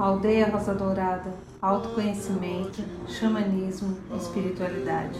[0.00, 1.30] Aldeia Rosa Dourada,
[1.60, 5.18] autoconhecimento, xamanismo espiritualidade.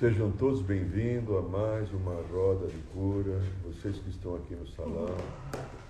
[0.00, 3.38] Sejam todos bem-vindos a mais uma roda de cura.
[3.66, 5.14] Vocês que estão aqui no salão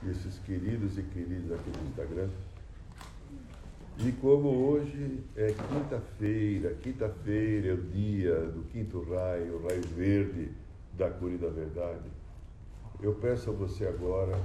[0.02, 2.28] e esses queridos e queridas aqui do Instagram.
[3.98, 10.50] E como hoje é quinta-feira, quinta-feira é o dia do quinto raio, o raio verde
[10.98, 12.10] da cura e da verdade,
[13.02, 14.38] eu peço a você agora,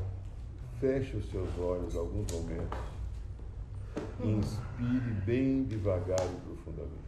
[0.80, 2.98] feche os seus olhos alguns momentos
[4.24, 7.08] inspire bem devagar e profundamente.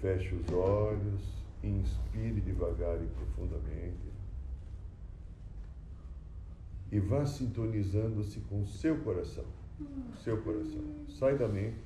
[0.00, 1.22] Feche os olhos,
[1.62, 4.06] inspire devagar e profundamente
[6.92, 9.44] e vá sintonizando-se com o seu coração.
[10.22, 10.82] Seu coração.
[11.08, 11.78] Sai da mente.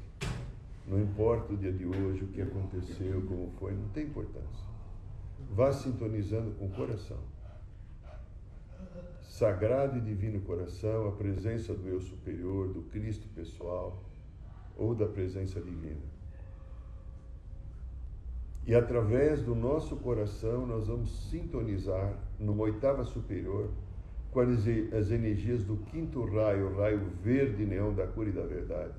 [0.87, 4.70] Não importa o dia de hoje, o que aconteceu, como foi, não tem importância.
[5.49, 7.19] Vá sintonizando com o coração.
[9.23, 14.03] Sagrado e divino coração, a presença do eu superior, do Cristo pessoal
[14.77, 16.01] ou da presença divina.
[18.67, 23.71] E através do nosso coração nós vamos sintonizar numa oitava superior
[24.31, 24.51] com as,
[24.97, 28.95] as energias do quinto raio, o raio verde neon da cura e da verdade,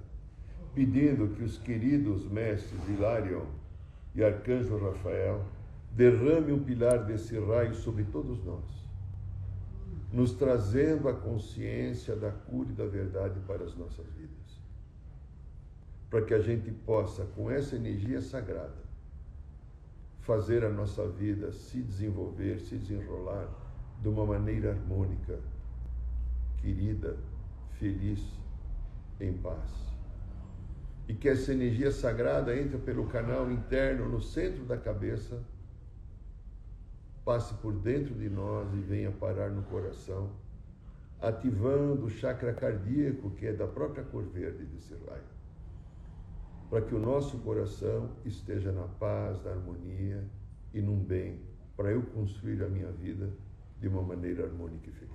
[0.74, 3.46] pedindo que os queridos mestres Hilarion
[4.14, 5.46] e Arcanjo Rafael
[5.96, 8.66] derrame um pilar desse raio sobre todos nós,
[10.12, 14.32] nos trazendo a consciência da cura e da verdade para as nossas vidas.
[16.10, 18.82] Para que a gente possa, com essa energia sagrada,
[20.22, 23.48] fazer a nossa vida se desenvolver, se desenrolar
[24.02, 25.40] de uma maneira harmônica,
[26.58, 27.18] querida,
[27.80, 28.22] feliz,
[29.20, 29.92] em paz.
[31.08, 35.42] E que essa energia sagrada entre pelo canal interno no centro da cabeça,
[37.24, 40.32] passe por dentro de nós e venha parar no coração,
[41.20, 45.22] ativando o chakra cardíaco, que é da própria cor verde desse raio.
[46.70, 50.24] Para que o nosso coração esteja na paz, na harmonia
[50.74, 51.40] e num bem,
[51.76, 53.30] para eu construir a minha vida
[53.80, 55.12] de uma maneira harmônica e feliz.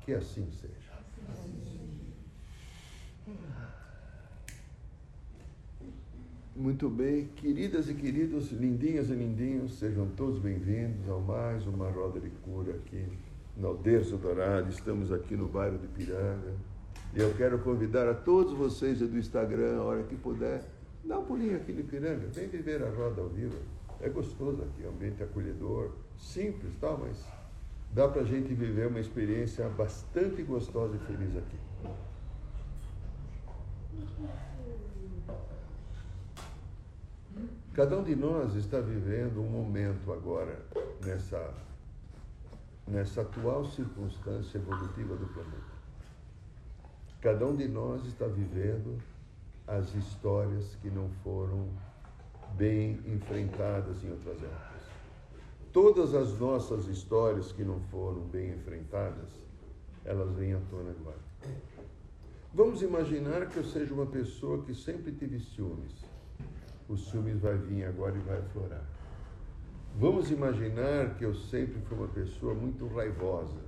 [0.00, 0.94] Que assim seja.
[6.56, 12.20] Muito bem, queridas e queridos, lindinhas e lindinhos, sejam todos bem-vindos a mais uma roda
[12.20, 13.08] de cura aqui
[13.56, 14.70] no Aldeirzo Dourado.
[14.70, 16.54] Estamos aqui no bairro de Piranga.
[17.12, 20.62] E eu quero convidar a todos vocês do Instagram, a hora que puder,
[21.04, 23.58] dá um pulinho aqui de Piranga, vem viver a roda ao vivo.
[24.00, 27.20] É gostoso aqui, ambiente acolhedor, simples, tal, mas
[27.92, 31.56] dá para a gente viver uma experiência bastante gostosa e feliz aqui.
[37.74, 40.64] Cada um de nós está vivendo um momento agora
[41.04, 41.52] nessa,
[42.86, 45.74] nessa atual circunstância evolutiva do planeta.
[47.20, 48.96] Cada um de nós está vivendo
[49.66, 51.68] as histórias que não foram
[52.56, 54.82] bem enfrentadas em outras épocas.
[55.72, 59.30] Todas as nossas histórias que não foram bem enfrentadas,
[60.04, 61.18] elas vêm à tona agora.
[62.54, 66.13] Vamos imaginar que eu seja uma pessoa que sempre tive ciúmes.
[66.88, 68.82] O ciúmes vai vir agora e vai aflorar.
[69.96, 73.60] Vamos imaginar que eu sempre fui uma pessoa muito raivosa,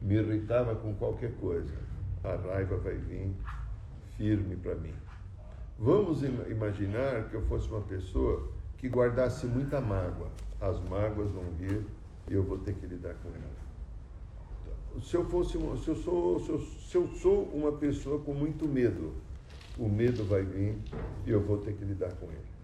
[0.00, 1.74] me irritava com qualquer coisa.
[2.22, 3.34] A raiva vai vir
[4.16, 4.94] firme para mim.
[5.78, 10.28] Vamos imaginar que eu fosse uma pessoa que guardasse muita mágoa
[10.60, 11.86] as mágoas vão vir
[12.28, 15.04] e eu vou ter que lidar com elas.
[15.04, 18.68] Se eu fosse, se eu sou, se eu, se eu sou uma pessoa com muito
[18.68, 19.14] medo,
[19.78, 20.76] o medo vai vir
[21.26, 22.59] e eu vou ter que lidar com ele.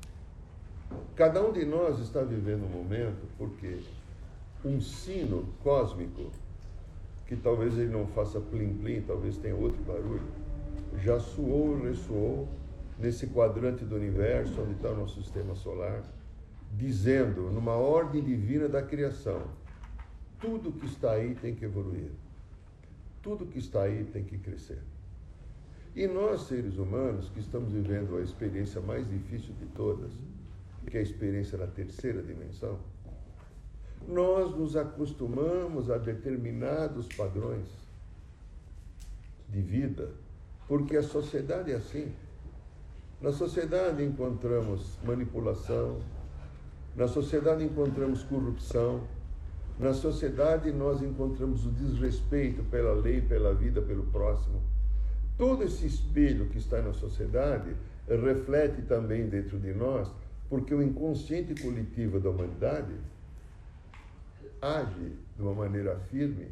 [1.14, 3.80] Cada um de nós está vivendo um momento porque
[4.64, 6.30] um sino cósmico,
[7.26, 10.22] que talvez ele não faça plim-plim, talvez tenha outro barulho,
[11.02, 12.48] já soou e ressoou
[12.98, 16.02] nesse quadrante do universo onde está o nosso sistema solar
[16.72, 19.42] dizendo, numa ordem divina da criação,
[20.40, 22.10] tudo que está aí tem que evoluir.
[23.22, 24.78] Tudo que está aí tem que crescer.
[25.94, 30.12] E nós, seres humanos, que estamos vivendo a experiência mais difícil de todas,
[30.90, 32.78] que é a experiência da terceira dimensão,
[34.06, 37.66] nós nos acostumamos a determinados padrões
[39.48, 40.10] de vida,
[40.68, 42.12] porque a sociedade é assim.
[43.20, 46.00] Na sociedade encontramos manipulação,
[46.94, 49.02] na sociedade encontramos corrupção,
[49.78, 54.62] na sociedade nós encontramos o desrespeito pela lei, pela vida, pelo próximo.
[55.36, 57.76] Todo esse espelho que está na sociedade
[58.08, 60.10] reflete também dentro de nós,
[60.48, 62.94] porque o inconsciente coletivo da humanidade
[64.60, 66.48] age de uma maneira firme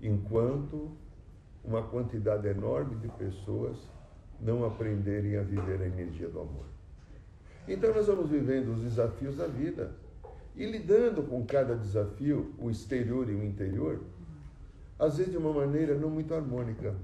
[0.00, 0.90] enquanto
[1.64, 3.76] uma quantidade enorme de pessoas
[4.40, 6.66] não aprenderem a viver a energia do amor.
[7.66, 9.92] Então nós vamos vivendo os desafios da vida
[10.54, 14.00] e lidando com cada desafio, o exterior e o interior,
[14.98, 16.94] às vezes de uma maneira não muito harmônica.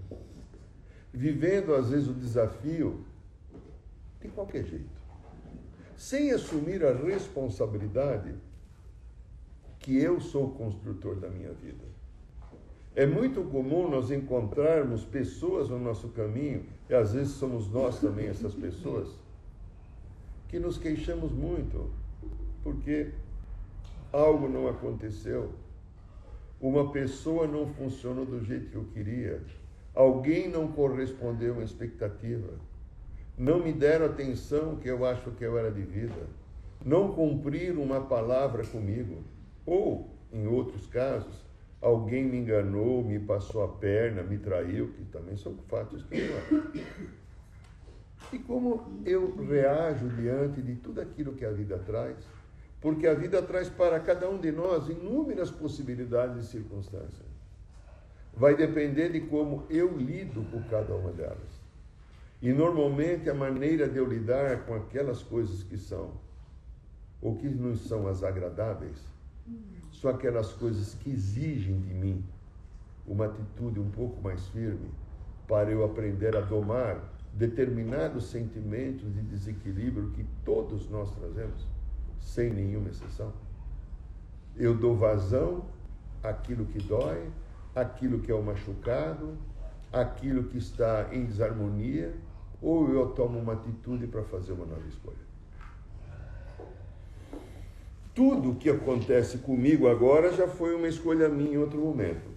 [1.13, 3.05] Vivendo às vezes o desafio
[4.21, 5.02] de qualquer jeito.
[6.03, 8.35] Sem assumir a responsabilidade
[9.79, 11.85] que eu sou o construtor da minha vida.
[12.93, 18.27] É muito comum nós encontrarmos pessoas no nosso caminho, e às vezes somos nós também
[18.27, 19.11] essas pessoas,
[20.49, 21.89] que nos queixamos muito
[22.65, 23.13] porque
[24.13, 25.53] algo não aconteceu,
[26.61, 29.41] uma pessoa não funcionou do jeito que eu queria,
[29.95, 32.55] alguém não correspondeu à expectativa,
[33.37, 36.27] não me deram atenção que eu acho que eu era devida,
[36.85, 39.23] não cumpriram uma palavra comigo,
[39.65, 41.45] ou, em outros casos,
[41.81, 46.31] alguém me enganou, me passou a perna, me traiu, que também são fatos que
[48.33, 52.17] E como eu reajo diante de tudo aquilo que a vida traz?
[52.81, 57.31] Porque a vida traz para cada um de nós inúmeras possibilidades e circunstâncias.
[58.35, 61.62] Vai depender de como eu lido com cada uma delas.
[62.43, 66.11] E normalmente a maneira de eu lidar com aquelas coisas que são,
[67.21, 68.99] ou que não são as agradáveis,
[69.93, 72.25] são aquelas coisas que exigem de mim
[73.07, 74.91] uma atitude um pouco mais firme
[75.47, 77.01] para eu aprender a domar
[77.33, 81.65] determinados sentimentos de desequilíbrio que todos nós trazemos,
[82.19, 83.33] sem nenhuma exceção.
[84.57, 85.65] Eu dou vazão
[86.25, 87.31] àquilo que dói,
[87.75, 89.37] àquilo que é o machucado,
[89.93, 92.13] àquilo que está em desarmonia,
[92.63, 95.33] ou eu tomo uma atitude para fazer uma nova escolha.
[98.15, 102.31] Tudo o que acontece comigo agora já foi uma escolha minha em outro momento.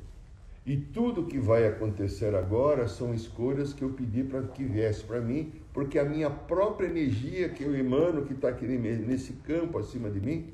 [0.65, 5.21] E tudo que vai acontecer agora são escolhas que eu pedi para que viesse para
[5.21, 10.09] mim, porque a minha própria energia que eu emano, que está aqui nesse campo acima
[10.09, 10.49] de mim,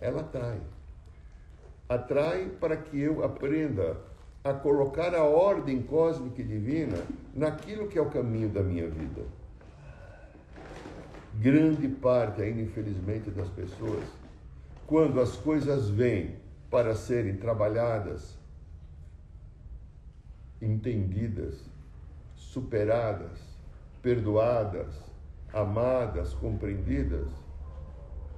[0.00, 0.60] ela atrai.
[1.88, 3.96] Atrai para que eu aprenda
[4.44, 6.98] a colocar a ordem cósmica e divina
[7.34, 9.22] naquilo que é o caminho da minha vida.
[11.34, 14.04] Grande parte, ainda infelizmente, das pessoas
[14.86, 16.36] quando as coisas vêm
[16.70, 18.36] para serem trabalhadas,
[20.60, 21.58] entendidas,
[22.34, 23.38] superadas,
[24.02, 24.94] perdoadas,
[25.52, 27.26] amadas, compreendidas,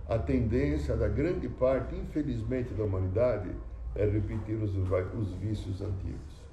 [0.09, 3.51] a tendência da grande parte, infelizmente, da humanidade
[3.95, 6.45] é repetir os, os vícios antigos.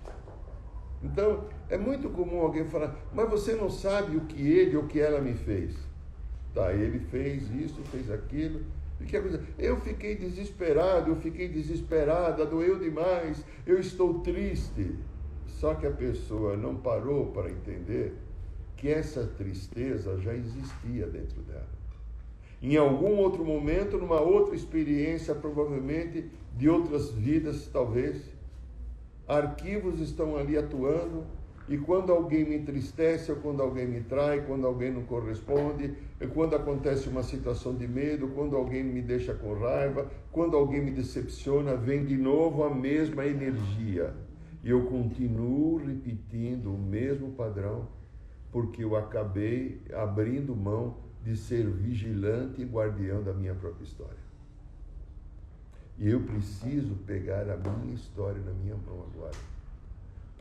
[1.04, 5.00] Então, é muito comum alguém falar, mas você não sabe o que ele ou que
[5.00, 5.76] ela me fez.
[6.54, 8.62] Tá, ele fez isso, fez aquilo,
[9.58, 14.96] eu fiquei desesperado, eu fiquei desesperada, doeu demais, eu estou triste.
[15.48, 18.14] Só que a pessoa não parou para entender
[18.78, 21.70] que essa tristeza já existia dentro dela.
[22.62, 28.22] Em algum outro momento, numa outra experiência, provavelmente de outras vidas, talvez,
[29.28, 31.26] arquivos estão ali atuando
[31.72, 35.94] e quando alguém me entristece, ou quando alguém me trai, quando alguém não corresponde,
[36.34, 40.92] quando acontece uma situação de medo, quando alguém me deixa com raiva, quando alguém me
[40.92, 44.14] decepciona, vem de novo a mesma energia.
[44.64, 47.88] E eu continuo repetindo o mesmo padrão,
[48.52, 54.21] porque eu acabei abrindo mão de ser vigilante e guardião da minha própria história.
[55.98, 59.36] E eu preciso pegar a minha história na minha mão agora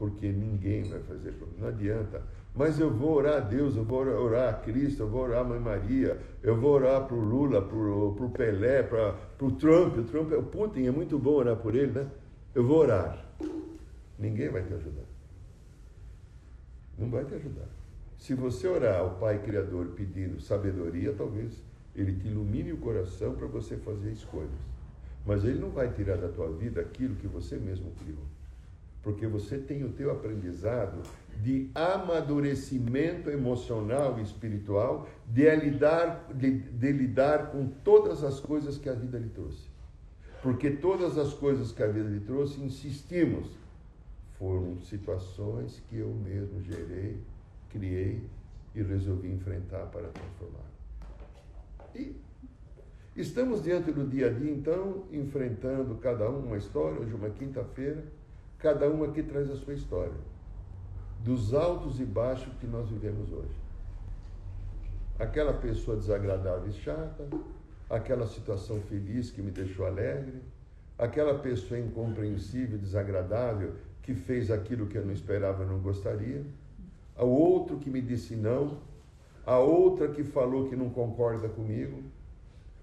[0.00, 1.56] porque ninguém vai fazer por mim.
[1.58, 2.22] Não adianta.
[2.54, 5.44] Mas eu vou orar a Deus, eu vou orar a Cristo, eu vou orar a
[5.44, 9.98] Mãe Maria, eu vou orar para o Lula, para o Pelé, para o Trump.
[9.98, 12.10] O Trump, o Putin, é muito bom orar por ele, né?
[12.54, 13.22] Eu vou orar.
[14.18, 15.04] Ninguém vai te ajudar.
[16.98, 17.68] Não vai te ajudar.
[18.16, 21.52] Se você orar ao Pai Criador pedindo sabedoria, talvez
[21.94, 24.48] ele te ilumine o coração para você fazer escolhas.
[25.24, 28.24] Mas ele não vai tirar da tua vida aquilo que você mesmo criou
[29.02, 31.02] porque você tem o teu aprendizado
[31.42, 38.88] de amadurecimento emocional e espiritual, de lidar, de, de lidar com todas as coisas que
[38.88, 39.68] a vida lhe trouxe.
[40.42, 43.48] Porque todas as coisas que a vida lhe trouxe, insistimos,
[44.38, 47.18] foram situações que eu mesmo gerei,
[47.70, 48.22] criei
[48.74, 50.70] e resolvi enfrentar para transformar.
[51.94, 52.14] E
[53.16, 58.04] estamos diante do dia a dia, então, enfrentando cada um uma história, hoje uma quinta-feira,
[58.60, 60.12] Cada um aqui traz a sua história,
[61.24, 63.58] dos altos e baixos que nós vivemos hoje.
[65.18, 67.26] Aquela pessoa desagradável e chata,
[67.88, 70.42] aquela situação feliz que me deixou alegre,
[70.98, 76.44] aquela pessoa incompreensível, desagradável, que fez aquilo que eu não esperava, não gostaria,
[77.16, 78.76] ao outro que me disse não,
[79.46, 82.02] a outra que falou que não concorda comigo,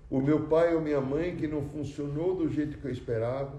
[0.09, 3.57] o meu pai ou minha mãe que não funcionou do jeito que eu esperava,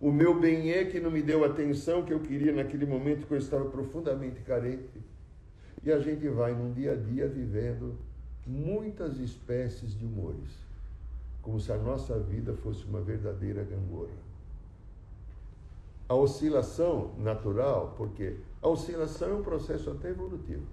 [0.00, 3.26] o meu bem é que não me deu a atenção que eu queria naquele momento
[3.26, 5.00] que eu estava profundamente carente.
[5.84, 7.96] E a gente vai num dia a dia vivendo
[8.44, 10.50] muitas espécies de humores,
[11.40, 14.10] como se a nossa vida fosse uma verdadeira gangorra.
[16.08, 20.66] A oscilação natural, porque a oscilação é um processo até evolutivo.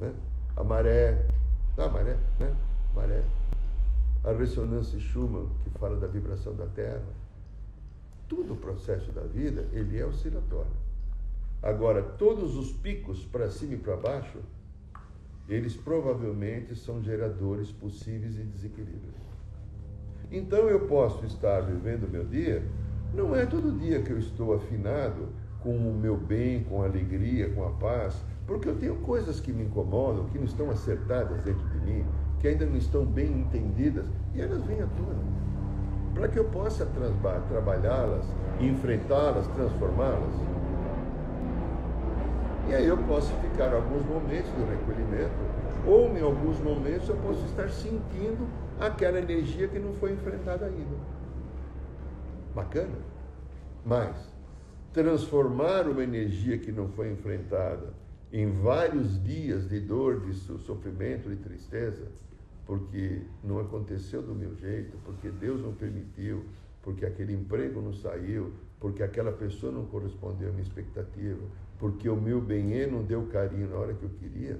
[0.00, 0.12] Né?
[0.56, 1.24] A maré,
[1.78, 2.54] a maré, né?
[2.94, 3.22] Maré.
[4.24, 7.02] A ressonância Schumann, que fala da vibração da Terra.
[8.28, 10.70] Tudo o processo da vida, ele é oscilatório.
[11.62, 14.38] Agora, todos os picos para cima e para baixo,
[15.48, 19.12] eles provavelmente são geradores possíveis de desequilíbrio.
[20.30, 22.66] Então eu posso estar vivendo o meu dia,
[23.12, 25.28] não é todo dia que eu estou afinado
[25.60, 29.52] com o meu bem, com a alegria, com a paz, porque eu tenho coisas que
[29.52, 32.04] me incomodam, que não estão acertadas dentro de mim,
[32.42, 35.22] que ainda não estão bem entendidas, e elas vêm à tona.
[36.12, 36.84] Para que eu possa
[37.48, 38.26] trabalhá-las,
[38.60, 40.34] enfrentá-las, transformá-las.
[42.68, 45.32] E aí eu posso ficar alguns momentos do recolhimento,
[45.86, 48.48] ou em alguns momentos eu posso estar sentindo
[48.80, 50.96] aquela energia que não foi enfrentada ainda.
[52.52, 52.98] Bacana?
[53.86, 54.16] Mas
[54.92, 57.94] transformar uma energia que não foi enfrentada
[58.32, 62.10] em vários dias de dor, de sofrimento, de tristeza,
[62.72, 66.42] porque não aconteceu do meu jeito, porque Deus não permitiu,
[66.80, 71.44] porque aquele emprego não saiu, porque aquela pessoa não correspondeu à minha expectativa,
[71.78, 74.58] porque o meu bem não deu carinho na hora que eu queria,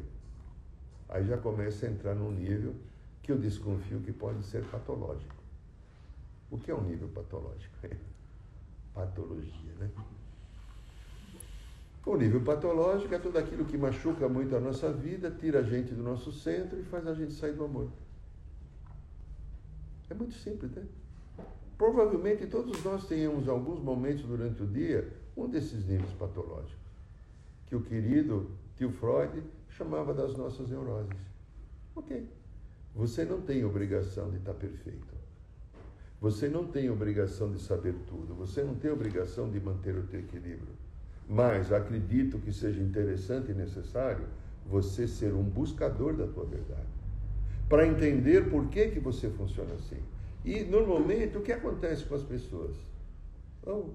[1.09, 2.75] aí já começa a entrar num nível
[3.23, 5.35] que eu desconfio que pode ser patológico.
[6.51, 7.75] O que é um nível patológico?
[8.93, 9.91] Patologia, né?
[12.05, 15.95] O nível patológico é tudo aquilo que machuca muito a nossa vida, tira a gente
[15.95, 17.89] do nosso centro e faz a gente sair do amor.
[20.13, 20.85] É muito simples, né?
[21.79, 26.77] Provavelmente todos nós tenhamos alguns momentos durante o dia um desses níveis patológicos,
[27.65, 31.17] que o querido tio Freud chamava das nossas neuroses.
[31.97, 32.29] Ok.
[32.95, 35.15] Você não tem obrigação de estar perfeito.
[36.21, 38.35] Você não tem obrigação de saber tudo.
[38.35, 40.77] Você não tem obrigação de manter o teu equilíbrio.
[41.27, 44.27] Mas acredito que seja interessante e necessário
[44.67, 47.02] você ser um buscador da tua verdade.
[47.69, 50.01] Para entender por que, que você funciona assim.
[50.45, 52.77] E, normalmente, o que acontece com as pessoas?
[53.61, 53.91] Então,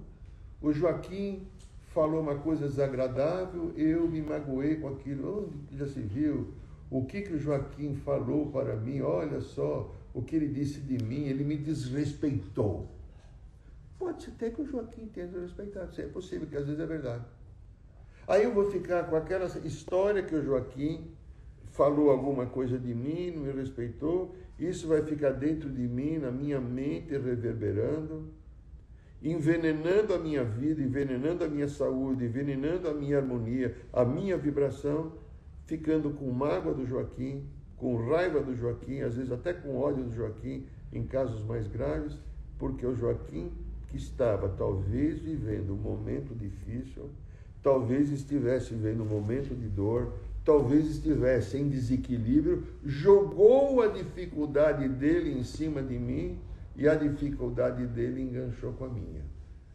[0.60, 1.46] o Joaquim
[1.92, 5.48] falou uma coisa desagradável, eu me magoei com aquilo.
[5.48, 6.52] Onde já se viu?
[6.90, 9.00] O que, que o Joaquim falou para mim?
[9.00, 12.88] Olha só o que ele disse de mim, ele me desrespeitou.
[13.98, 16.86] Pode ser até que o Joaquim tenha desrespeitado, isso é possível, que às vezes é
[16.86, 17.24] verdade.
[18.26, 21.10] Aí eu vou ficar com aquela história que o Joaquim
[21.78, 26.28] falou alguma coisa de mim, não me respeitou, isso vai ficar dentro de mim, na
[26.28, 28.24] minha mente, reverberando,
[29.22, 35.12] envenenando a minha vida, envenenando a minha saúde, envenenando a minha harmonia, a minha vibração,
[35.66, 40.12] ficando com mágoa do Joaquim, com raiva do Joaquim, às vezes até com ódio do
[40.12, 42.18] Joaquim, em casos mais graves,
[42.58, 43.52] porque o Joaquim
[43.86, 47.08] que estava talvez vivendo um momento difícil,
[47.62, 50.12] talvez estivesse vivendo um momento de dor,
[50.48, 56.38] talvez estivesse em desequilíbrio, jogou a dificuldade dele em cima de mim
[56.74, 59.20] e a dificuldade dele enganchou com a minha.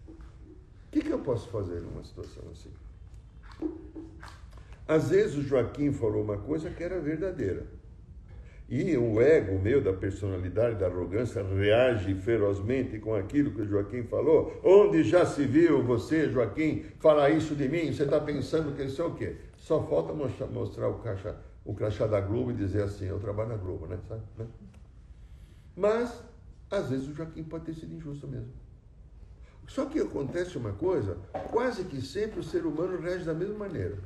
[0.08, 2.72] O que, que eu posso fazer numa situação assim?
[4.88, 7.68] Às vezes o Joaquim falou uma coisa que era verdadeira.
[8.68, 14.02] E o ego meu, da personalidade, da arrogância, reage ferozmente com aquilo que o Joaquim
[14.06, 14.60] falou.
[14.64, 17.94] Onde já se viu você, Joaquim, falar isso de mim?
[17.94, 19.36] Você está pensando que isso é o quê?
[19.64, 23.56] Só falta mostrar o, caixa, o crachá da Globo e dizer assim, eu trabalho na
[23.56, 23.98] Globo, né?
[24.10, 24.22] Sabe?
[24.38, 24.46] Né?
[25.74, 26.22] Mas,
[26.70, 28.52] às vezes o Joaquim pode ter sido injusto mesmo.
[29.66, 31.18] Só que acontece uma coisa,
[31.50, 33.98] quase que sempre o ser humano reage da mesma maneira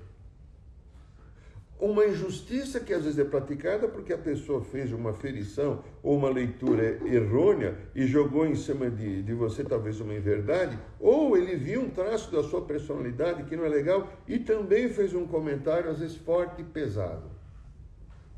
[1.79, 6.29] uma injustiça que às vezes é praticada porque a pessoa fez uma ferição ou uma
[6.29, 11.81] leitura errônea e jogou em cima de, de você talvez uma inverdade, ou ele viu
[11.81, 15.99] um traço da sua personalidade que não é legal e também fez um comentário às
[15.99, 17.29] vezes forte e pesado.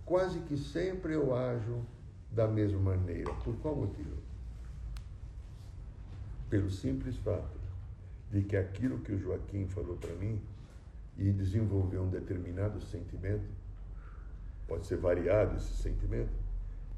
[0.05, 1.85] Quase que sempre eu ajo
[2.31, 3.31] da mesma maneira.
[3.43, 4.17] Por qual motivo?
[6.49, 7.59] Pelo simples fato
[8.31, 10.41] de que aquilo que o Joaquim falou para mim
[11.19, 13.43] e desenvolver um determinado sentimento,
[14.65, 16.31] pode ser variado esse sentimento,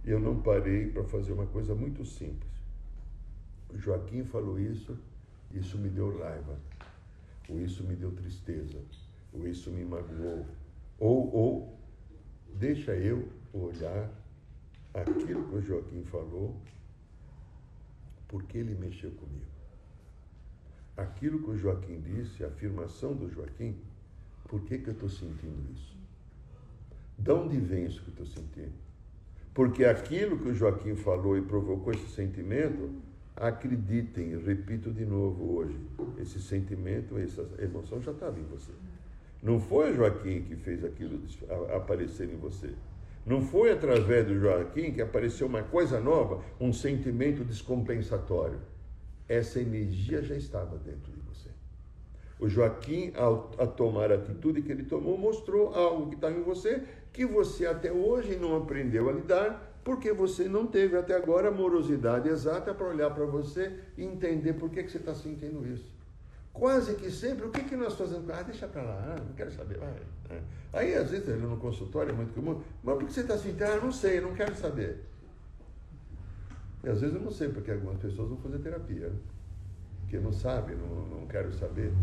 [0.05, 2.51] eu não parei para fazer uma coisa muito simples.
[3.73, 4.95] Joaquim falou isso,
[5.51, 6.55] isso me deu raiva,
[7.49, 8.79] ou isso me deu tristeza,
[9.33, 10.45] ou isso me magoou,
[10.99, 11.79] ou, ou
[12.53, 14.07] deixa eu olhar
[14.93, 16.55] aquilo que o Joaquim falou,
[18.27, 19.49] porque ele mexeu comigo.
[20.95, 23.75] Aquilo que o Joaquim disse, a afirmação do Joaquim,
[24.51, 25.96] por que, que eu estou sentindo isso?
[27.17, 28.74] De onde vem isso que eu estou sentindo?
[29.53, 32.91] Porque aquilo que o Joaquim falou e provocou esse sentimento,
[33.34, 35.79] acreditem, repito de novo hoje,
[36.20, 38.74] esse sentimento, essa emoção já estava em você.
[39.41, 41.22] Não foi o Joaquim que fez aquilo
[41.74, 42.74] aparecer em você.
[43.25, 48.60] Não foi através do Joaquim que apareceu uma coisa nova, um sentimento descompensatório.
[49.29, 51.20] Essa energia já estava dentro de.
[52.41, 56.41] O Joaquim, ao, a tomar a atitude que ele tomou, mostrou algo que estava em
[56.41, 56.81] você
[57.13, 61.51] que você até hoje não aprendeu a lidar, porque você não teve até agora a
[61.51, 65.93] morosidade exata para olhar para você e entender por que, que você está sentindo isso.
[66.51, 68.29] Quase que sempre, o que, que nós fazemos?
[68.29, 69.77] Ah, deixa para lá, ah, não quero saber.
[69.77, 69.93] Vai.
[70.29, 70.41] É.
[70.74, 73.65] Aí, às vezes, no consultório é muito comum, mas por que você está sentindo?
[73.65, 75.00] Ah, não sei, não quero saber.
[76.83, 79.15] E às vezes eu não sei, porque algumas pessoas vão fazer terapia, né?
[80.01, 81.93] porque não sabem, não, não quero saber.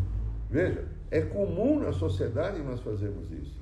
[0.50, 3.61] Veja, é comum na sociedade nós fazermos isso.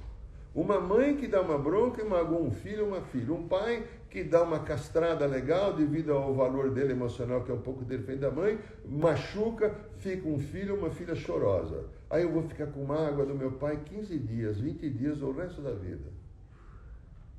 [0.55, 3.35] Uma mãe que dá uma bronca e magoa um filho uma filha.
[3.35, 7.61] Um pai que dá uma castrada legal devido ao valor dele emocional, que é um
[7.61, 11.85] pouco diferente da mãe, machuca, fica um filho uma filha chorosa.
[12.09, 15.37] Aí eu vou ficar com mágoa do meu pai 15 dias, 20 dias ou o
[15.37, 16.09] resto da vida.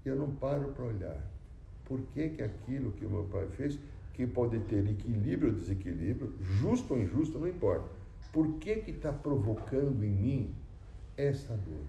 [0.05, 1.17] E eu não paro para olhar.
[1.85, 3.79] Por que, que aquilo que o meu pai fez,
[4.13, 7.96] que pode ter equilíbrio ou desequilíbrio, justo ou injusto, não importa.
[8.37, 10.55] Por que está provocando em mim
[11.17, 11.87] essa dor?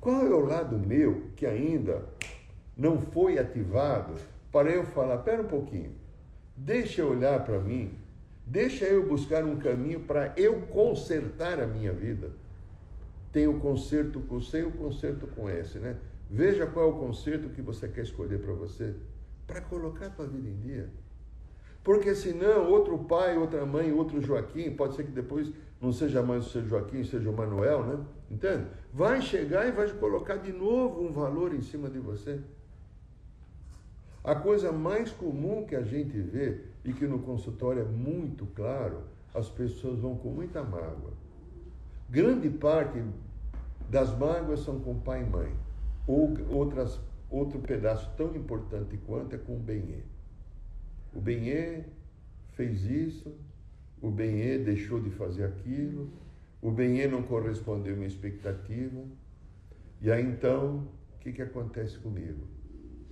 [0.00, 2.02] Qual é o lado meu que ainda
[2.74, 4.14] não foi ativado
[4.50, 5.92] para eu falar, pera um pouquinho,
[6.56, 7.92] deixa eu olhar para mim,
[8.46, 12.30] deixa eu buscar um caminho para eu consertar a minha vida.
[13.30, 15.98] Tem o conserto com C e o conserto com S, né?
[16.30, 18.94] Veja qual é o conserto que você quer escolher para você,
[19.46, 20.88] para colocar a tua vida em dia.
[21.88, 26.46] Porque senão, outro pai, outra mãe, outro Joaquim, pode ser que depois não seja mais
[26.46, 28.04] o seu Joaquim, seja o Manuel, né?
[28.30, 28.66] Entende?
[28.92, 32.42] Vai chegar e vai colocar de novo um valor em cima de você.
[34.22, 39.04] A coisa mais comum que a gente vê e que no consultório é muito claro,
[39.34, 41.14] as pessoas vão com muita mágoa.
[42.10, 43.02] Grande parte
[43.88, 45.56] das mágoas são com pai e mãe.
[46.06, 50.02] Ou outras, outro pedaço tão importante quanto é com o benê.
[51.14, 51.84] O benê
[52.52, 53.34] fez isso,
[54.00, 56.10] o benê deixou de fazer aquilo,
[56.60, 59.02] o benê não correspondeu à minha expectativa.
[60.00, 62.46] E aí então, o que, que acontece comigo?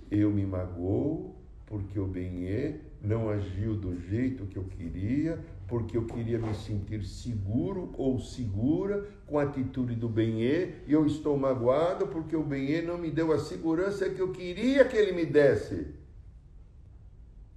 [0.09, 6.05] Eu me magoo porque o benê não agiu do jeito que eu queria, porque eu
[6.05, 12.07] queria me sentir seguro ou segura com a atitude do benê, e eu estou magoado
[12.07, 15.87] porque o benê não me deu a segurança que eu queria que ele me desse.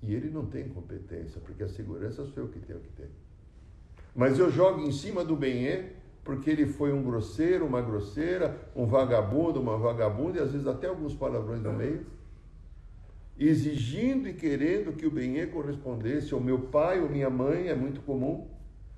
[0.02, 3.10] E ele não tem competência, porque a segurança sou eu que tenho que ter.
[4.14, 5.90] Mas eu jogo em cima do Benê,
[6.24, 10.86] porque ele foi um grosseiro, uma grosseira, um vagabundo, uma vagabunda, e às vezes até
[10.86, 12.06] alguns palavrões no meio,
[13.38, 18.00] exigindo e querendo que o Benê correspondesse ao meu pai ou minha mãe, é muito
[18.02, 18.48] comum,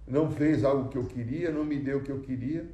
[0.06, 2.68] não fez algo que eu queria, não me deu o que eu queria.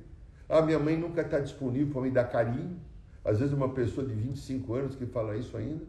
[0.49, 2.81] A minha mãe nunca está disponível para me dar carinho.
[3.23, 5.85] Às vezes uma pessoa de 25 anos que fala isso ainda.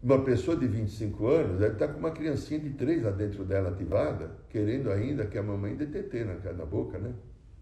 [0.00, 3.70] Uma pessoa de 25 anos deve estar com uma criancinha de 3 lá dentro dela
[3.70, 7.12] ativada, querendo ainda que a mamãe dê TT na, na boca, né?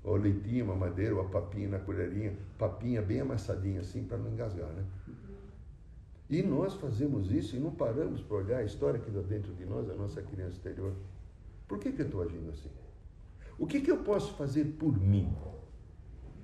[0.04, 4.68] Ou leitinho, mamadeira, ou a papinha na colherinha, papinha bem amassadinha assim para não engasgar,
[4.68, 4.84] né?
[6.28, 9.64] E nós fazemos isso e não paramos para olhar a história que dá dentro de
[9.64, 10.92] nós, a nossa criança exterior.
[11.66, 12.70] Por que, que eu estou agindo assim?
[13.58, 15.34] O que, que eu posso fazer por mim?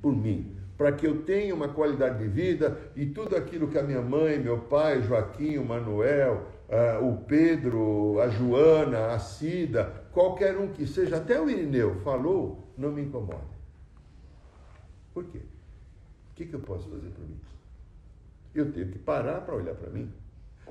[0.00, 3.82] Por mim para que eu tenha uma qualidade de vida e tudo aquilo que a
[3.82, 10.56] minha mãe, meu pai, Joaquim, o Manuel, uh, o Pedro, a Joana, a Cida, qualquer
[10.56, 13.52] um que seja, até o Irineu falou, não me incomoda.
[15.12, 15.38] Por quê?
[15.38, 17.38] O que, que eu posso fazer por mim?
[18.54, 20.10] Eu tenho que parar para olhar para mim.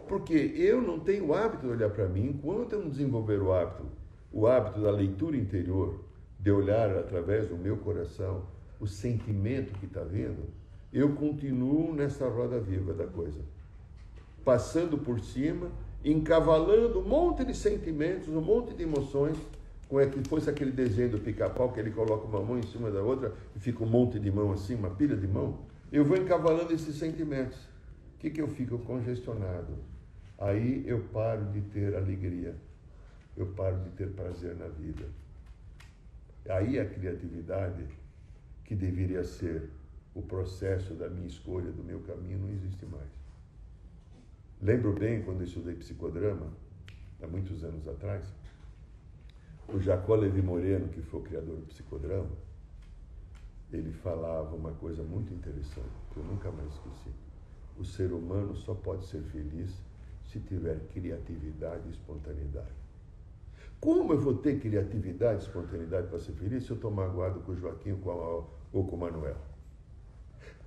[0.08, 3.54] Porque eu não tenho o hábito de olhar para mim enquanto eu não desenvolver o
[3.54, 3.86] hábito,
[4.32, 6.00] o hábito da leitura interior,
[6.40, 8.44] de olhar através do meu coração,
[8.82, 10.44] o sentimento que está vindo,
[10.92, 13.40] eu continuo nessa roda viva da coisa.
[14.44, 15.72] Passando por cima,
[16.04, 19.38] encavalando um monte de sentimentos, um monte de emoções,
[19.88, 22.92] como é que fosse aquele desenho do pica-pau que ele coloca uma mão em cima
[22.92, 25.60] da outra e fica um monte de mão assim, uma pilha de mão.
[25.90, 27.58] Eu vou encavalando esses sentimentos.
[28.16, 29.92] O que, que eu fico congestionado?
[30.42, 32.56] aí eu paro de ter alegria,
[33.38, 35.06] eu paro de ter prazer na vida.
[36.50, 37.86] Aí a criatividade,
[38.72, 39.70] que deveria ser
[40.16, 43.10] o processo da minha escolha, do meu caminho, não existe mais.
[44.62, 46.48] Lembro bem quando eu estudei psicodrama,
[47.22, 48.34] há muitos anos atrás,
[49.68, 52.32] o Jacó Levi Moreno, que foi o criador do psicodrama,
[53.74, 57.10] ele falava uma coisa muito interessante, que eu nunca mais esqueci.
[57.78, 59.76] O ser humano só pode ser feliz
[60.24, 62.72] se tiver criatividade e espontaneidade.
[63.82, 67.52] Como eu vou ter criatividade e espontaneidade para ser feliz se eu estou magoado com
[67.52, 69.38] o Joaquim com a, ou com Manuel?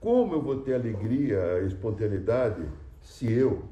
[0.01, 2.63] Como eu vou ter alegria espontaneidade
[3.01, 3.65] se eu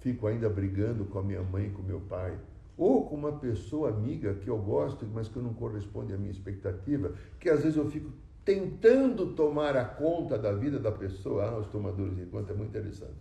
[0.00, 2.36] fico ainda brigando com a minha mãe com meu pai?
[2.76, 7.12] Ou com uma pessoa amiga que eu gosto, mas que não corresponde à minha expectativa,
[7.38, 8.10] que às vezes eu fico
[8.44, 11.44] tentando tomar a conta da vida da pessoa.
[11.44, 13.14] Ah, os tomadores de conta é muito interessante.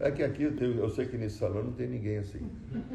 [0.00, 2.40] É que aqui eu, tenho, eu sei que nesse salão não tem ninguém assim.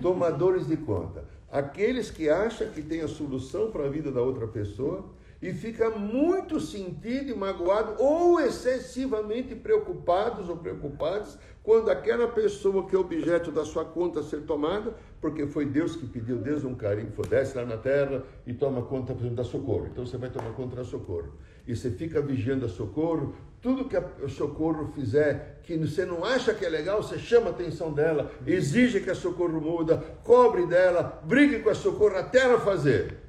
[0.02, 1.26] Tomadores de conta.
[1.52, 5.06] Aqueles que acham que tem a solução para a vida da outra pessoa
[5.42, 12.96] e fica muito sentido e magoado ou excessivamente preocupados ou preocupados quando aquela pessoa que
[12.96, 17.12] é objeto da sua conta ser tomada, porque foi Deus que pediu, Deus um carinho,
[17.12, 19.88] foi desce lá na terra e toma conta da socorro.
[19.92, 21.34] Então você vai tomar conta da socorro.
[21.68, 26.54] E você fica vigiando a socorro, tudo que a socorro fizer que você não acha
[26.54, 31.22] que é legal, você chama a atenção dela, exige que a socorro muda, cobre dela,
[31.26, 33.27] brigue com a socorro até ela fazer.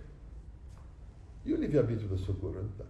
[1.49, 2.85] E o livre-arbítrio da socorro não está.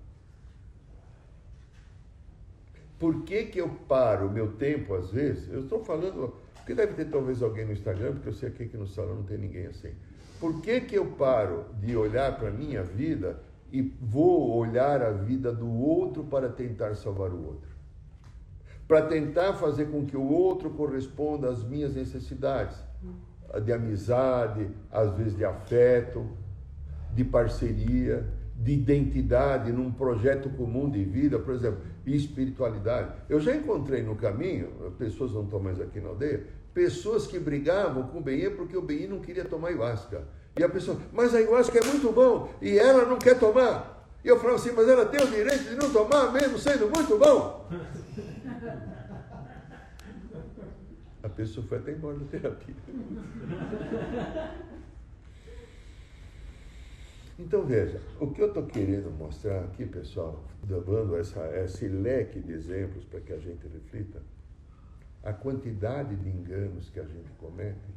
[2.99, 5.49] Por que, que eu paro o meu tempo, às vezes?
[5.49, 8.77] Eu estou falando, porque deve ter talvez alguém no Instagram, porque eu sei aqui que
[8.77, 9.93] no salão não tem ninguém assim.
[10.41, 13.41] Por que, que eu paro de olhar para a minha vida
[13.71, 17.71] e vou olhar a vida do outro para tentar salvar o outro?
[18.89, 22.77] Para tentar fazer com que o outro corresponda às minhas necessidades
[23.65, 26.29] de amizade, às vezes de afeto,
[27.15, 28.27] de parceria,
[28.59, 33.13] de identidade num projeto comum de vida, por exemplo, espiritualidade.
[33.29, 36.45] Eu já encontrei no caminho, pessoas não estão mais aqui na aldeia,
[36.75, 40.25] pessoas que brigavam com o Benê porque o Benê não queria tomar ayahuasca.
[40.59, 43.97] E a pessoa, mas a ayahuasca é muito bom e ela não quer tomar.
[44.25, 47.17] E eu falava assim, mas ela tem o direito de não tomar, mesmo sendo muito
[47.17, 47.69] bom.
[51.21, 52.75] A pessoa foi até embora da terapia.
[57.39, 62.53] Então veja, o que eu estou querendo mostrar aqui, pessoal, dando essa, esse leque de
[62.53, 64.21] exemplos para que a gente reflita,
[65.23, 67.95] a quantidade de enganos que a gente comete,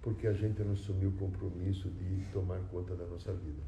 [0.00, 3.62] porque a gente não assumiu o compromisso de tomar conta da nossa vida.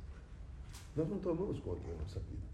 [0.94, 2.46] Nós não tomamos conta da nossa vida.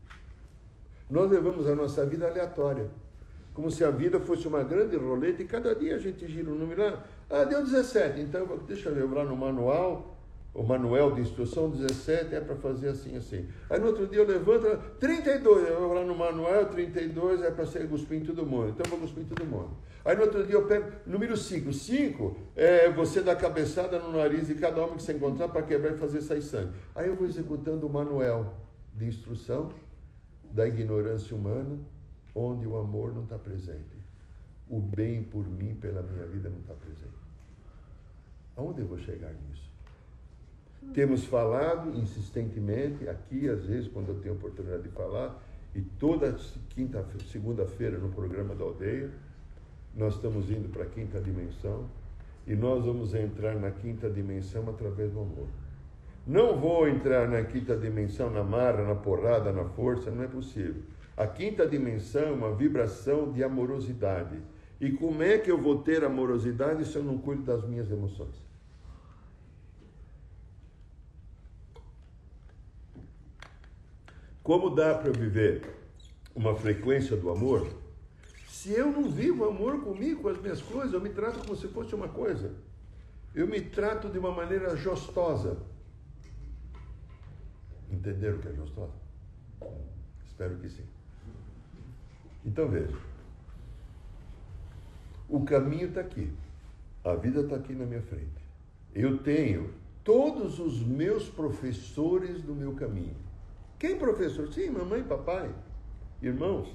[1.11, 2.89] Nós levamos a nossa vida aleatória,
[3.53, 6.55] como se a vida fosse uma grande roleta e cada dia a gente gira um
[6.55, 7.05] número lá.
[7.29, 10.17] Ah, deu 17, então deixa eu lembrar no manual
[10.55, 13.49] o manual de instrução 17 é para fazer assim, assim.
[13.69, 17.67] Aí no outro dia eu levanto, 32, eu vou lá no manual, 32 é para
[17.67, 18.69] ser cuspir em todo mundo.
[18.69, 19.71] Então eu vou cuspir em todo mundo.
[20.05, 24.47] Aí no outro dia eu pego, número 5, 5 é você dar cabeçada no nariz
[24.47, 26.73] de cada homem que você encontrar para quebrar e fazer sair sangue.
[26.95, 28.55] Aí eu vou executando o manual
[28.95, 29.73] de instrução
[30.53, 31.81] da ignorância humana,
[32.33, 33.95] onde o amor não está presente.
[34.69, 37.13] O bem por mim, pela minha vida, não está presente.
[38.57, 39.74] Aonde eu vou chegar nisso?
[40.93, 45.43] Temos falado insistentemente aqui, às vezes, quando eu tenho oportunidade de falar,
[45.75, 46.37] e toda
[46.71, 49.11] quinta, segunda-feira no programa da aldeia,
[49.97, 51.87] nós estamos indo para a quinta dimensão
[52.47, 55.49] e nós vamos entrar na quinta dimensão através do amor.
[56.27, 60.83] Não vou entrar na quinta dimensão na marra, na porrada, na força, não é possível.
[61.17, 64.39] A quinta dimensão é uma vibração de amorosidade.
[64.81, 68.43] E como é que eu vou ter amorosidade se eu não cuido das minhas emoções?
[74.45, 75.63] Como dá para eu viver
[76.35, 77.67] uma frequência do amor
[78.47, 80.93] se eu não vivo amor comigo, com as minhas coisas?
[80.93, 82.55] Eu me trato como se fosse uma coisa.
[83.35, 85.57] Eu me trato de uma maneira jostosa.
[87.91, 88.93] Entenderam o que é jostosa?
[90.27, 90.85] Espero que sim.
[92.45, 92.97] Então veja.
[95.27, 96.31] O caminho está aqui.
[97.03, 98.45] A vida está aqui na minha frente.
[98.95, 103.24] Eu tenho todos os meus professores do meu caminho.
[103.85, 104.51] Quem professor?
[104.51, 105.55] Sim, mamãe, papai,
[106.23, 106.75] irmãos,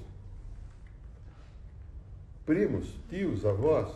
[2.46, 3.92] primos, tios, avós,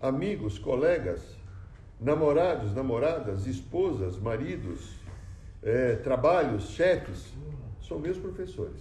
[0.00, 1.36] amigos, colegas,
[2.00, 4.94] namorados, namoradas, esposas, maridos,
[5.60, 7.32] é, trabalhos, chefes,
[7.82, 8.80] são meus professores.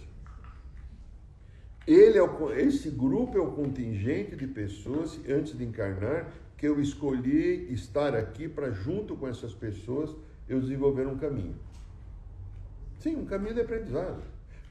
[1.88, 6.80] Ele é o, esse grupo é o contingente de pessoas, antes de encarnar, que eu
[6.80, 10.16] escolhi estar aqui para, junto com essas pessoas,
[10.48, 11.56] eu desenvolver um caminho.
[13.00, 14.22] Sim, um caminho de aprendizado.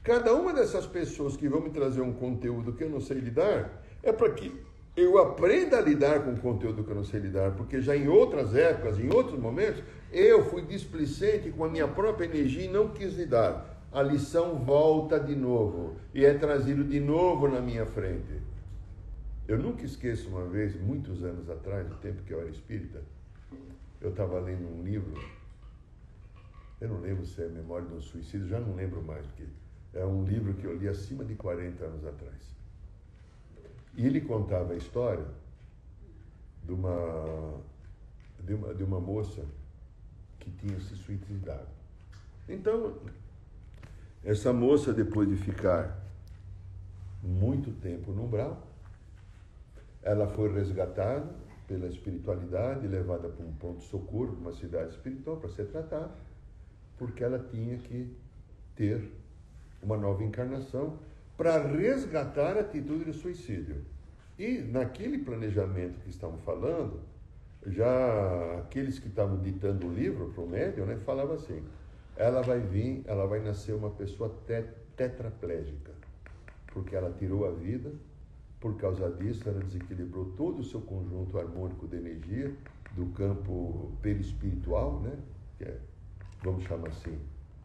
[0.03, 3.83] Cada uma dessas pessoas que vão me trazer um conteúdo que eu não sei lidar,
[4.01, 4.53] é para que
[4.95, 8.07] eu aprenda a lidar com o conteúdo que eu não sei lidar, porque já em
[8.07, 12.89] outras épocas, em outros momentos, eu fui displicente com a minha própria energia e não
[12.89, 13.77] quis lidar.
[13.91, 18.41] A lição volta de novo e é trazido de novo na minha frente.
[19.47, 23.01] Eu nunca esqueço uma vez, muitos anos atrás, no tempo que eu era espírita,
[23.99, 25.19] eu estava lendo um livro,
[26.81, 29.45] eu não lembro se é Memória um Suicídio, já não lembro mais, porque
[29.93, 32.55] é um livro que eu li acima de 40 anos atrás.
[33.95, 35.25] E ele contava a história
[36.63, 37.59] de uma,
[38.43, 39.43] de uma, de uma moça
[40.39, 41.67] que tinha se suicidado.
[42.47, 42.97] Então,
[44.23, 45.99] essa moça, depois de ficar
[47.21, 48.65] muito tempo no umbral,
[50.01, 51.29] ela foi resgatada
[51.67, 56.11] pela espiritualidade, levada para um ponto de socorro, uma cidade espiritual, para ser tratada,
[56.99, 58.15] porque ela tinha que
[58.75, 59.11] ter
[59.81, 60.99] uma nova encarnação
[61.37, 63.85] para resgatar a atitude de suicídio.
[64.37, 66.99] E naquele planejamento que estamos falando,
[67.65, 71.63] já aqueles que estavam ditando o livro para o médium, né, falavam assim:
[72.15, 74.29] ela vai vir, ela vai nascer uma pessoa
[74.95, 75.91] tetraplégica,
[76.73, 77.91] porque ela tirou a vida,
[78.59, 82.53] por causa disso ela desequilibrou todo o seu conjunto harmônico de energia
[82.93, 85.17] do campo perispiritual, né,
[85.57, 85.77] que é,
[86.43, 87.17] vamos chamar assim,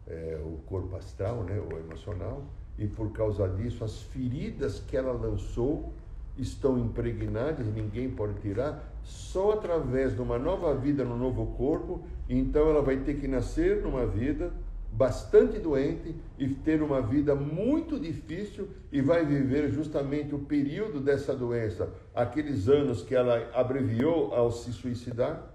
[0.06, 2.44] é, o corpo astral, né, ou emocional,
[2.78, 5.92] e por causa disso as feridas que ela lançou
[6.37, 12.68] estão impregnadas, ninguém pode tirar, só através de uma nova vida no novo corpo, então
[12.68, 14.52] ela vai ter que nascer numa vida
[14.94, 21.34] bastante doente e ter uma vida muito difícil e vai viver justamente o período dessa
[21.34, 25.54] doença, aqueles anos que ela abreviou ao se suicidar.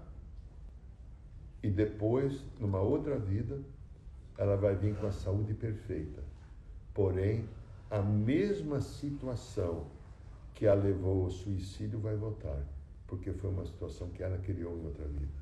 [1.62, 3.58] E depois, numa outra vida,
[4.38, 6.22] ela vai vir com a saúde perfeita.
[6.94, 7.44] Porém,
[7.90, 9.86] a mesma situação
[10.54, 12.64] que a levou ao suicídio vai voltar,
[13.06, 15.40] porque foi uma situação que ela criou em outra vida.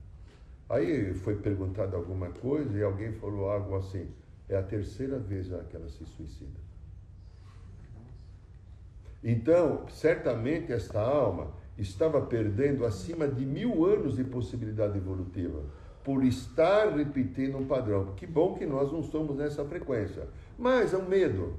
[0.69, 4.09] Aí foi perguntado alguma coisa e alguém falou algo assim:
[4.49, 6.61] é a terceira vez já que ela se suicida.
[9.23, 15.63] Então, certamente esta alma estava perdendo acima de mil anos de possibilidade evolutiva
[16.09, 18.15] por estar repetindo um padrão.
[18.17, 20.27] Que bom que nós não estamos nessa frequência.
[20.59, 21.53] Mas é um medo,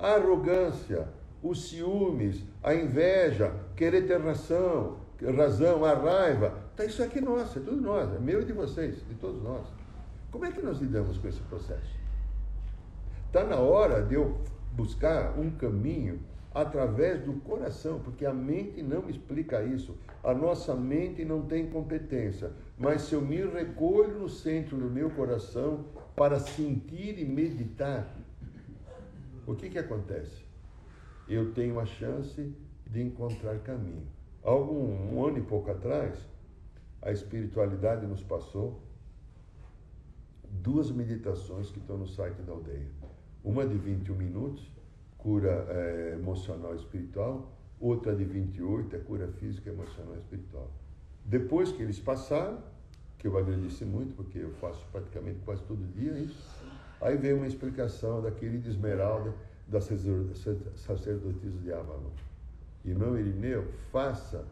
[0.00, 1.06] a arrogância,
[1.40, 4.96] os ciúmes, a inveja, querer ter razão,
[5.36, 6.54] razão, a raiva.
[6.74, 9.40] Tá, isso aqui é nosso, é tudo nós, é meu e de vocês, de todos
[9.40, 9.64] nós.
[10.32, 11.94] Como é que nós lidamos com esse processo?
[13.28, 14.40] Está na hora de eu
[14.72, 16.18] buscar um caminho
[16.56, 19.94] através do coração, porque a mente não explica isso.
[20.24, 22.50] A nossa mente não tem competência.
[22.78, 25.84] Mas se eu me recolho no centro do meu coração
[26.16, 28.10] para sentir e meditar,
[29.46, 30.46] o que, que acontece?
[31.28, 32.50] Eu tenho a chance
[32.86, 34.06] de encontrar caminho.
[34.42, 36.18] Algum um ano e pouco atrás,
[37.02, 38.80] a espiritualidade nos passou
[40.48, 42.88] duas meditações que estão no site da aldeia.
[43.44, 44.75] Uma de 21 minutos
[45.26, 50.70] cura é, emocional e espiritual, outra de 28 é cura física, emocional e espiritual.
[51.24, 52.62] Depois que eles passaram,
[53.18, 56.48] que eu agradeci muito, porque eu faço praticamente quase todo dia isso,
[57.00, 59.34] aí veio uma explicação da querida Esmeralda,
[59.66, 62.12] da sacerdotisa de Avalon.
[62.84, 64.44] Irmão Irineu, faça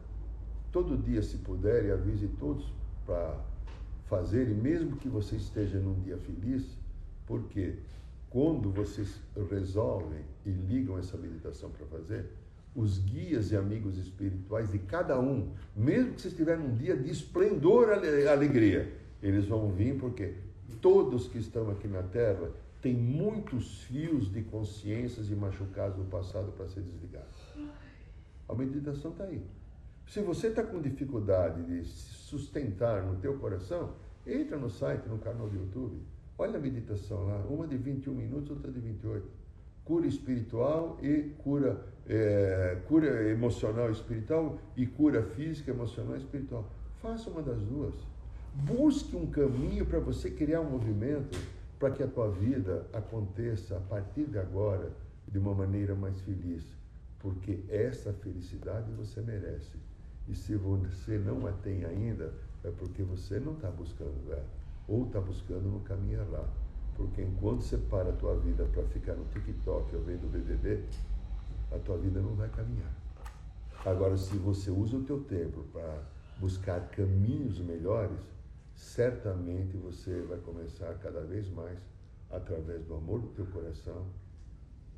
[0.73, 2.67] todo dia, se puder, e avise todos
[3.07, 3.39] para
[4.07, 6.77] fazer, e mesmo que você esteja num dia feliz,
[7.29, 7.77] porque
[8.35, 12.27] quando vocês resolvem e ligam essa meditação para fazer,
[12.75, 17.09] os guias e amigos espirituais de cada um, mesmo que vocês estiverem num dia de
[17.09, 18.93] esplendor alegria,
[19.23, 20.35] eles vão vir porque
[20.81, 22.51] todos que estão aqui na Terra
[22.83, 27.55] têm muitos fios de consciências e machucados do passado para ser desligados.
[28.49, 29.47] A meditação está aí.
[30.09, 33.95] Se você está com dificuldade de se sustentar no teu coração,
[34.27, 36.03] entra no site, no canal do YouTube
[36.37, 39.25] Olha a meditação lá, uma de 21 minutos, outra de 28.
[39.85, 46.69] Cura espiritual e cura, é, cura emocional espiritual e cura física, emocional e espiritual.
[47.01, 47.95] Faça uma das duas.
[48.53, 51.39] Busque um caminho para você criar um movimento
[51.79, 54.91] para que a tua vida aconteça a partir de agora
[55.29, 56.65] de uma maneira mais feliz.
[57.21, 59.77] Porque essa felicidade você merece.
[60.29, 65.07] E se você não a tem ainda, é porque você não está buscando ela ou
[65.07, 66.53] está buscando no caminho errado.
[66.97, 70.85] Porque enquanto você para a tua vida para ficar no TikTok ou vendo BBB,
[71.73, 72.93] a tua vida não vai caminhar.
[73.85, 76.03] Agora, se você usa o teu tempo para
[76.39, 78.21] buscar caminhos melhores,
[78.75, 81.79] certamente você vai começar cada vez mais,
[82.31, 84.07] através do amor do teu coração,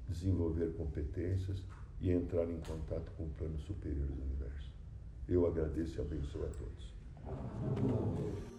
[0.09, 1.65] desenvolver competências
[2.01, 4.73] e entrar em contato com o plano superior do universo.
[5.29, 6.95] Eu agradeço e abençoo a todos.